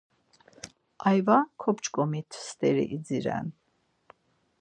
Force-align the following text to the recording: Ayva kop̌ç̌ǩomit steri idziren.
Ayva 1.09 1.37
kop̌ç̌ǩomit 1.61 2.29
steri 2.45 2.85
idziren. 2.95 3.47